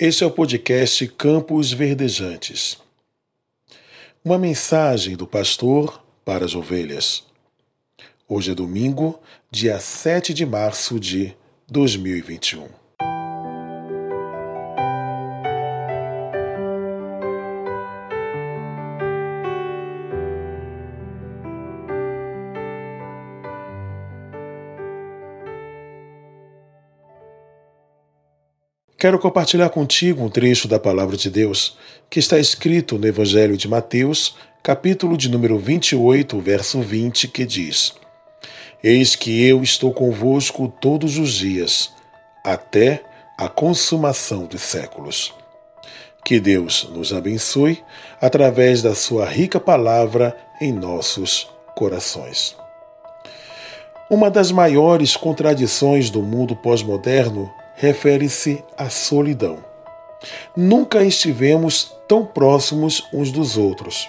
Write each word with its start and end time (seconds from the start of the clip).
Este 0.00 0.22
é 0.22 0.26
o 0.28 0.30
podcast 0.30 1.08
Campos 1.08 1.72
Verdejantes. 1.72 2.78
Uma 4.24 4.38
mensagem 4.38 5.16
do 5.16 5.26
pastor 5.26 6.00
para 6.24 6.44
as 6.44 6.54
ovelhas. 6.54 7.24
Hoje 8.28 8.52
é 8.52 8.54
domingo, 8.54 9.18
dia 9.50 9.80
7 9.80 10.32
de 10.32 10.46
março 10.46 11.00
de 11.00 11.34
2021. 11.68 12.68
Quero 28.98 29.16
compartilhar 29.16 29.68
contigo 29.68 30.24
um 30.24 30.28
trecho 30.28 30.66
da 30.66 30.76
palavra 30.76 31.16
de 31.16 31.30
Deus 31.30 31.78
que 32.10 32.18
está 32.18 32.36
escrito 32.36 32.98
no 32.98 33.06
Evangelho 33.06 33.56
de 33.56 33.68
Mateus, 33.68 34.34
capítulo 34.60 35.16
de 35.16 35.30
número 35.30 35.56
28, 35.56 36.36
verso 36.40 36.80
20, 36.80 37.28
que 37.28 37.46
diz: 37.46 37.94
Eis 38.82 39.14
que 39.14 39.46
eu 39.46 39.62
estou 39.62 39.92
convosco 39.92 40.66
todos 40.80 41.16
os 41.16 41.30
dias, 41.34 41.92
até 42.44 43.04
a 43.38 43.48
consumação 43.48 44.46
dos 44.46 44.62
séculos. 44.62 45.32
Que 46.24 46.40
Deus 46.40 46.90
nos 46.92 47.12
abençoe 47.12 47.80
através 48.20 48.82
da 48.82 48.96
sua 48.96 49.26
rica 49.26 49.60
palavra 49.60 50.36
em 50.60 50.72
nossos 50.72 51.48
corações. 51.76 52.56
Uma 54.10 54.28
das 54.28 54.50
maiores 54.50 55.16
contradições 55.16 56.10
do 56.10 56.20
mundo 56.20 56.56
pós-moderno 56.56 57.48
refere-se 57.78 58.62
à 58.76 58.90
solidão. 58.90 59.58
Nunca 60.56 61.04
estivemos 61.04 61.92
tão 62.08 62.26
próximos 62.26 63.04
uns 63.12 63.30
dos 63.30 63.56
outros. 63.56 64.08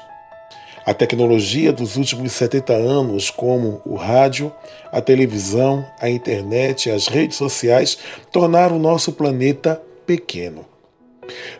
A 0.84 0.94
tecnologia 0.94 1.72
dos 1.72 1.96
últimos 1.96 2.32
70 2.32 2.74
anos, 2.74 3.30
como 3.30 3.80
o 3.86 3.96
rádio, 3.96 4.52
a 4.92 5.00
televisão, 5.00 5.86
a 6.00 6.10
internet 6.10 6.90
e 6.90 6.92
as 6.92 7.08
redes 7.08 7.38
sociais, 7.38 8.00
tornaram 8.32 8.78
o 8.78 8.80
nosso 8.80 9.12
planeta 9.12 9.80
pequeno. 10.04 10.66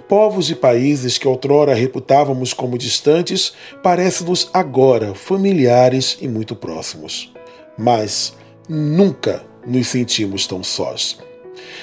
Povos 0.08 0.50
e 0.50 0.56
países 0.56 1.20
que 1.20 1.28
outrora 1.28 1.76
reputávamos 1.76 2.54
como 2.54 2.76
distantes 2.76 3.54
parecem-nos 3.84 4.50
agora 4.52 5.14
familiares 5.14 6.18
e 6.20 6.28
muito 6.28 6.56
próximos. 6.56 7.32
Mas 7.78 8.34
nunca 8.68 9.44
nos 9.64 9.88
sentimos 9.90 10.48
tão 10.48 10.64
sós. 10.64 11.29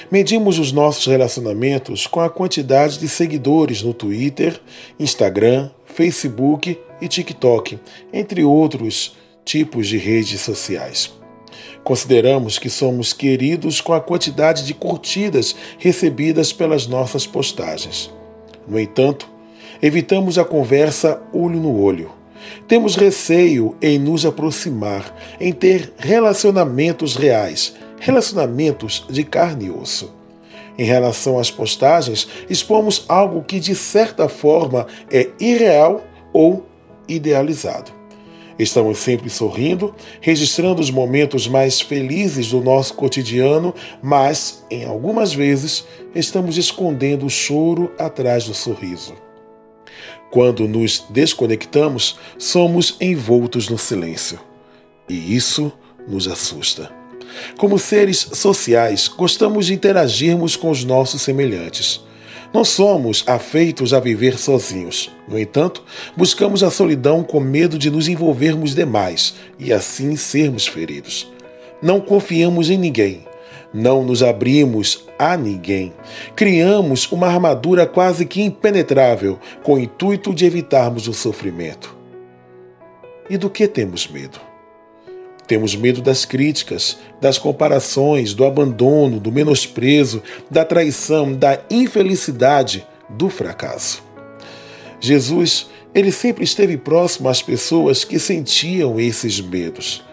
Medimos 0.09 0.57
os 0.57 0.71
nossos 0.71 1.05
relacionamentos 1.05 2.07
com 2.07 2.21
a 2.21 2.29
quantidade 2.29 2.97
de 2.97 3.07
seguidores 3.09 3.81
no 3.81 3.93
Twitter, 3.93 4.59
Instagram, 4.99 5.69
Facebook 5.85 6.79
e 7.01 7.07
TikTok, 7.07 7.79
entre 8.13 8.43
outros 8.43 9.15
tipos 9.43 9.87
de 9.87 9.97
redes 9.97 10.41
sociais. 10.41 11.11
Consideramos 11.83 12.59
que 12.59 12.69
somos 12.69 13.13
queridos 13.13 13.79
com 13.79 13.93
a 13.93 14.01
quantidade 14.01 14.65
de 14.65 14.73
curtidas 14.73 15.55
recebidas 15.79 16.51
pelas 16.51 16.85
nossas 16.85 17.25
postagens. 17.25 18.11
No 18.67 18.79
entanto, 18.79 19.29
evitamos 19.81 20.37
a 20.37 20.43
conversa 20.43 21.21
olho 21.33 21.59
no 21.59 21.81
olho. 21.81 22.11
Temos 22.67 22.95
receio 22.95 23.75
em 23.81 23.97
nos 23.97 24.25
aproximar, 24.25 25.15
em 25.39 25.51
ter 25.51 25.93
relacionamentos 25.97 27.15
reais 27.15 27.73
relacionamentos 27.99 29.05
de 29.09 29.23
carne 29.23 29.65
e 29.65 29.71
osso. 29.71 30.13
Em 30.77 30.85
relação 30.85 31.39
às 31.39 31.49
postagens, 31.49 32.27
expomos 32.49 33.05
algo 33.07 33.43
que 33.43 33.59
de 33.59 33.73
certa 33.73 34.29
forma 34.29 34.85
é 35.11 35.29
irreal 35.39 36.03
ou 36.31 36.65
idealizado. 37.07 37.91
Estamos 38.59 38.97
sempre 38.99 39.29
sorrindo, 39.29 39.93
registrando 40.19 40.81
os 40.81 40.89
momentos 40.89 41.47
mais 41.47 41.79
felizes 41.79 42.49
do 42.49 42.59
nosso 42.59 42.95
cotidiano, 42.95 43.73
mas, 44.01 44.65
em 44.69 44.83
algumas 44.83 45.31
vezes, 45.31 45.85
estamos 46.15 46.57
escondendo 46.57 47.25
o 47.25 47.29
choro 47.29 47.91
atrás 47.99 48.45
do 48.45 48.55
sorriso. 48.55 49.13
Quando 50.31 50.67
nos 50.67 51.05
desconectamos, 51.09 52.19
somos 52.37 52.97
envoltos 52.99 53.69
no 53.69 53.77
silêncio. 53.77 54.39
E 55.07 55.35
isso 55.35 55.71
nos 56.07 56.27
assusta. 56.27 56.91
Como 57.57 57.79
seres 57.79 58.29
sociais, 58.33 59.07
gostamos 59.07 59.67
de 59.67 59.73
interagirmos 59.73 60.55
com 60.55 60.69
os 60.69 60.83
nossos 60.83 61.21
semelhantes. 61.21 62.01
Não 62.53 62.63
somos 62.63 63.23
afeitos 63.27 63.93
a 63.93 63.99
viver 63.99 64.37
sozinhos. 64.37 65.11
No 65.27 65.37
entanto, 65.37 65.83
buscamos 66.15 66.63
a 66.63 66.71
solidão 66.71 67.23
com 67.23 67.39
medo 67.39 67.77
de 67.77 67.89
nos 67.89 68.07
envolvermos 68.07 68.73
demais 68.73 69.35
e 69.59 69.73
assim 69.73 70.15
sermos 70.15 70.65
feridos. 70.65 71.31
Não 71.81 71.99
confiamos 71.99 72.69
em 72.69 72.77
ninguém. 72.77 73.25
Não 73.73 74.03
nos 74.03 74.23
abrimos 74.23 75.05
a 75.19 75.35
ninguém. 75.35 75.93
Criamos 76.35 77.11
uma 77.11 77.27
armadura 77.27 77.85
quase 77.85 78.25
que 78.25 78.41
impenetrável 78.41 79.37
com 79.61 79.73
o 79.73 79.79
intuito 79.79 80.33
de 80.33 80.45
evitarmos 80.45 81.07
o 81.07 81.13
sofrimento. 81.13 81.95
E 83.29 83.37
do 83.37 83.49
que 83.49 83.67
temos 83.67 84.07
medo? 84.07 84.39
Temos 85.47 85.75
medo 85.75 86.01
das 86.01 86.25
críticas, 86.25 86.97
das 87.21 87.37
comparações, 87.37 88.33
do 88.33 88.43
abandono, 88.43 89.19
do 89.19 89.31
menosprezo, 89.31 90.21
da 90.51 90.65
traição, 90.65 91.33
da 91.33 91.59
infelicidade, 91.69 92.85
do 93.09 93.29
fracasso. 93.29 94.03
Jesus, 94.99 95.69
ele 95.95 96.11
sempre 96.11 96.43
esteve 96.43 96.75
próximo 96.75 97.29
às 97.29 97.41
pessoas 97.41 98.03
que 98.03 98.19
sentiam 98.19 98.99
esses 98.99 99.39
medos. 99.39 100.03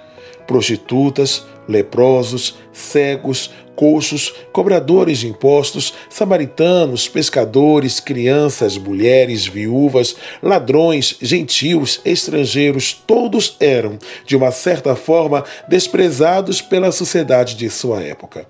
Prostitutas, 0.47 1.45
leprosos, 1.67 2.57
cegos, 2.73 3.51
coxos, 3.75 4.33
cobradores 4.53 5.19
de 5.19 5.29
impostos, 5.29 5.95
samaritanos, 6.09 7.09
pescadores, 7.09 8.01
crianças, 8.01 8.77
mulheres, 8.77 9.47
viúvas, 9.47 10.17
ladrões, 10.43 11.17
gentios, 11.21 12.01
estrangeiros, 12.05 12.93
todos 13.07 13.57
eram, 13.61 13.99
de 14.27 14.37
uma 14.37 14.51
certa 14.51 14.95
forma, 14.95 15.45
desprezados 15.69 16.61
pela 16.61 16.93
sociedade 16.93 17.55
de 17.57 17.69
sua 17.71 18.03
época. 18.03 18.47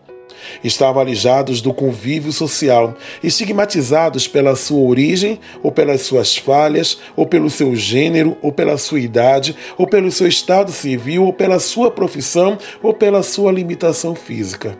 Estavam 0.62 1.00
alijados 1.00 1.60
do 1.60 1.72
convívio 1.72 2.32
social, 2.32 2.94
estigmatizados 3.22 4.28
pela 4.28 4.54
sua 4.56 4.80
origem, 4.80 5.40
ou 5.62 5.72
pelas 5.72 6.02
suas 6.02 6.36
falhas, 6.36 6.98
ou 7.16 7.26
pelo 7.26 7.50
seu 7.50 7.74
gênero, 7.74 8.36
ou 8.42 8.52
pela 8.52 8.76
sua 8.76 9.00
idade, 9.00 9.56
ou 9.76 9.86
pelo 9.86 10.10
seu 10.10 10.26
estado 10.26 10.70
civil, 10.70 11.24
ou 11.24 11.32
pela 11.32 11.58
sua 11.58 11.90
profissão, 11.90 12.58
ou 12.82 12.92
pela 12.92 13.22
sua 13.22 13.52
limitação 13.52 14.14
física. 14.14 14.76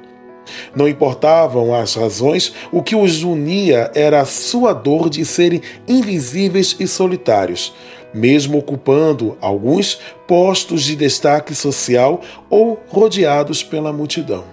Não 0.75 0.89
importavam 0.89 1.75
as 1.75 1.95
razões, 1.95 2.53
o 2.73 2.83
que 2.83 2.97
os 2.97 3.23
unia 3.23 3.91
era 3.95 4.21
a 4.21 4.25
sua 4.25 4.73
dor 4.73 5.09
de 5.09 5.25
serem 5.25 5.63
invisíveis 5.87 6.77
e 6.81 6.87
solitários, 6.87 7.73
mesmo 8.13 8.59
ocupando 8.59 9.39
alguns 9.41 10.01
postos 10.27 10.83
de 10.83 10.97
destaque 10.97 11.55
social 11.55 12.21
ou 12.51 12.83
rodeados 12.89 13.63
pela 13.63 13.93
multidão. 13.93 14.45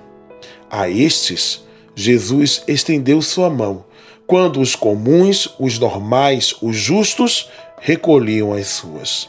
A 0.69 0.89
estes, 0.89 1.63
Jesus 1.95 2.63
estendeu 2.67 3.21
sua 3.21 3.49
mão, 3.49 3.83
quando 4.25 4.61
os 4.61 4.75
comuns, 4.75 5.49
os 5.59 5.77
normais, 5.77 6.55
os 6.61 6.75
justos 6.75 7.49
recolhiam 7.79 8.53
as 8.53 8.67
suas. 8.67 9.27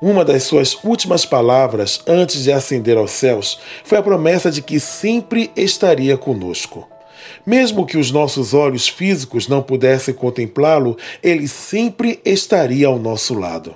Uma 0.00 0.24
das 0.24 0.42
suas 0.42 0.76
últimas 0.84 1.24
palavras 1.24 2.02
antes 2.06 2.44
de 2.44 2.52
ascender 2.52 2.98
aos 2.98 3.12
céus 3.12 3.58
foi 3.82 3.96
a 3.96 4.02
promessa 4.02 4.50
de 4.50 4.60
que 4.60 4.78
sempre 4.78 5.50
estaria 5.56 6.18
conosco. 6.18 6.86
Mesmo 7.46 7.86
que 7.86 7.96
os 7.96 8.10
nossos 8.10 8.52
olhos 8.52 8.86
físicos 8.86 9.48
não 9.48 9.62
pudessem 9.62 10.12
contemplá-lo, 10.12 10.98
ele 11.22 11.48
sempre 11.48 12.20
estaria 12.24 12.86
ao 12.86 12.98
nosso 12.98 13.34
lado. 13.34 13.74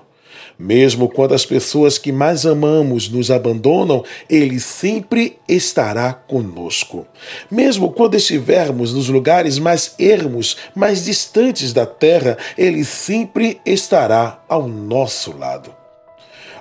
Mesmo 0.58 1.08
quando 1.08 1.32
as 1.32 1.46
pessoas 1.46 1.96
que 1.96 2.12
mais 2.12 2.44
amamos 2.44 3.08
nos 3.08 3.30
abandonam, 3.30 4.04
Ele 4.28 4.60
sempre 4.60 5.38
estará 5.48 6.12
conosco. 6.12 7.06
Mesmo 7.50 7.90
quando 7.90 8.14
estivermos 8.14 8.92
nos 8.92 9.08
lugares 9.08 9.58
mais 9.58 9.94
ermos, 9.98 10.58
mais 10.74 11.02
distantes 11.06 11.72
da 11.72 11.86
terra, 11.86 12.36
Ele 12.58 12.84
sempre 12.84 13.58
estará 13.64 14.44
ao 14.46 14.68
nosso 14.68 15.34
lado. 15.34 15.79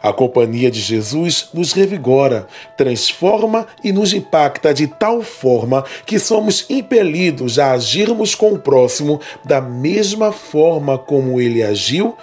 A 0.02 0.14
companhia 0.14 0.72
de 0.72 0.80
Jesus 0.80 1.50
nos 1.54 1.74
revigora, 1.74 2.48
transforma 2.78 3.68
e 3.84 3.92
nos 3.92 4.14
impacta 4.14 4.74
de 4.74 4.88
tal 4.88 5.22
forma 5.22 5.84
que 6.06 6.18
somos 6.18 6.66
impelidos 6.70 7.60
a 7.60 7.72
agirmos 7.72 8.34
com 8.34 8.54
o 8.54 8.60
próximo 8.60 9.20
da 9.44 9.60
mesma 9.60 10.32
forma 10.32 10.98
como 10.98 11.40
ele 11.40 11.62
agiu, 11.62 12.16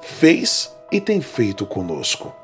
fez 0.00 0.70
e 0.90 1.00
tem 1.00 1.20
feito 1.20 1.64
conosco. 1.64 2.34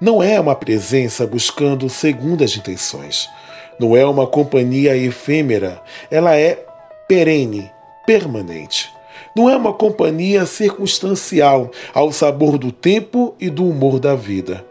Não 0.00 0.20
é 0.20 0.40
uma 0.40 0.56
presença 0.56 1.24
buscando 1.24 1.88
segundas 1.88 2.56
intenções. 2.56 3.28
Não 3.78 3.96
é 3.96 4.04
uma 4.04 4.26
companhia 4.26 4.96
efêmera. 4.96 5.80
Ela 6.10 6.36
é 6.36 6.64
perene, 7.06 7.70
permanente. 8.04 8.91
Não 9.36 9.48
é 9.48 9.56
uma 9.56 9.72
companhia 9.72 10.46
circunstancial 10.46 11.70
ao 11.94 12.12
sabor 12.12 12.58
do 12.58 12.70
tempo 12.70 13.34
e 13.40 13.48
do 13.50 13.68
humor 13.68 13.98
da 13.98 14.14
vida. 14.14 14.64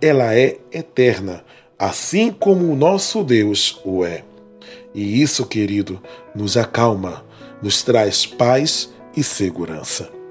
Ela 0.00 0.34
é 0.34 0.58
eterna, 0.72 1.44
assim 1.78 2.30
como 2.30 2.70
o 2.70 2.76
nosso 2.76 3.22
Deus 3.22 3.80
o 3.84 4.04
é. 4.04 4.24
E 4.94 5.20
isso, 5.20 5.44
querido, 5.46 6.00
nos 6.34 6.56
acalma, 6.56 7.24
nos 7.60 7.82
traz 7.82 8.24
paz 8.24 8.92
e 9.16 9.22
segurança. 9.22 10.23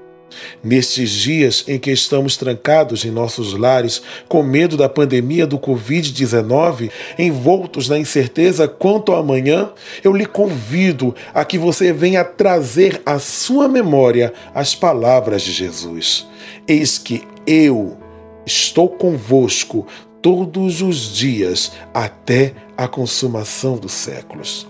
Nestes 0.62 1.10
dias 1.10 1.64
em 1.66 1.78
que 1.78 1.90
estamos 1.90 2.36
trancados 2.36 3.04
em 3.04 3.10
nossos 3.10 3.52
lares 3.54 4.02
com 4.28 4.42
medo 4.42 4.76
da 4.76 4.88
pandemia 4.88 5.46
do 5.46 5.58
Covid-19, 5.58 6.90
envoltos 7.18 7.88
na 7.88 7.98
incerteza 7.98 8.66
quanto 8.66 9.12
ao 9.12 9.20
amanhã, 9.20 9.70
eu 10.02 10.12
lhe 10.12 10.26
convido 10.26 11.14
a 11.32 11.44
que 11.44 11.58
você 11.58 11.92
venha 11.92 12.24
trazer 12.24 13.02
à 13.04 13.18
sua 13.18 13.68
memória 13.68 14.32
as 14.54 14.74
palavras 14.74 15.42
de 15.42 15.52
Jesus. 15.52 16.26
Eis 16.66 16.98
que 16.98 17.22
eu 17.46 17.98
estou 18.46 18.88
convosco 18.88 19.86
todos 20.20 20.80
os 20.80 21.14
dias 21.14 21.72
até 21.92 22.54
a 22.76 22.88
consumação 22.88 23.76
dos 23.76 23.92
séculos. 23.92 24.66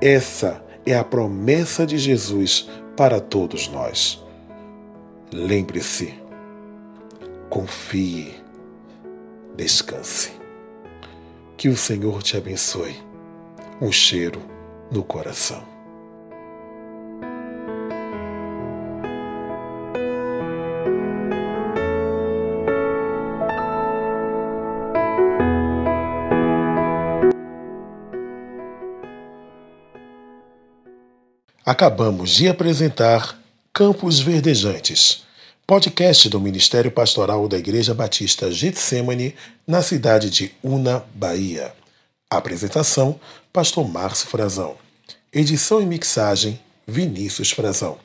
Essa 0.00 0.62
é 0.84 0.94
a 0.94 1.04
promessa 1.04 1.86
de 1.86 1.98
Jesus 1.98 2.68
para 2.96 3.20
todos 3.20 3.68
nós. 3.68 4.22
Lembre-se, 5.32 6.12
confie, 7.48 8.34
descanse. 9.56 10.32
Que 11.56 11.68
o 11.68 11.76
Senhor 11.76 12.20
te 12.20 12.36
abençoe. 12.36 12.96
Um 13.80 13.92
cheiro 13.92 14.42
no 14.90 15.04
coração. 15.04 15.64
Acabamos 31.64 32.30
de 32.30 32.48
apresentar 32.48 33.39
Campos 33.72 34.18
Verdejantes, 34.18 35.22
podcast 35.64 36.28
do 36.28 36.40
Ministério 36.40 36.90
Pastoral 36.90 37.46
da 37.46 37.56
Igreja 37.56 37.94
Batista 37.94 38.50
Getsemane, 38.50 39.36
na 39.64 39.80
cidade 39.80 40.28
de 40.28 40.52
Una, 40.60 41.04
Bahia. 41.14 41.72
Apresentação: 42.28 43.18
Pastor 43.52 43.88
Márcio 43.88 44.26
Frazão. 44.26 44.76
Edição 45.32 45.80
e 45.80 45.86
mixagem: 45.86 46.60
Vinícius 46.84 47.52
Frazão. 47.52 47.96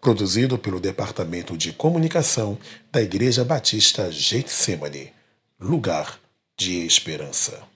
Produzido 0.00 0.58
pelo 0.58 0.80
Departamento 0.80 1.56
de 1.56 1.72
Comunicação 1.72 2.58
da 2.90 3.00
Igreja 3.00 3.44
Batista 3.44 4.10
Getsemane. 4.10 5.12
Lugar 5.58 6.18
de 6.58 6.84
Esperança. 6.84 7.75